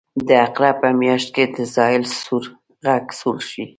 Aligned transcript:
د 0.27 0.29
عقرب 0.45 0.75
په 0.81 0.89
میاشت 1.01 1.29
کې 1.35 1.43
د 1.55 1.57
زابل 1.75 2.03
سور 2.21 2.43
غر 2.83 3.03
سوړ 3.19 3.37
شي. 3.49 3.63